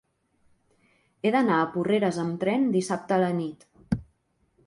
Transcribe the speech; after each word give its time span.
He 1.27 1.33
d'anar 1.35 1.59
a 1.65 1.67
Porreres 1.75 2.17
amb 2.25 2.39
tren 2.45 2.65
dissabte 2.79 3.17
a 3.17 3.21
la 3.27 3.31
nit. 3.43 3.67